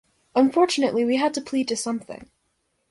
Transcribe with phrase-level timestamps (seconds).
[0.35, 2.31] Unfortunately we had to plead to something.